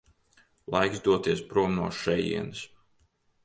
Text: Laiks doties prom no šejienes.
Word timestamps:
Laiks 0.75 1.03
doties 1.09 1.45
prom 1.53 1.77
no 1.77 1.93
šejienes. 2.01 2.67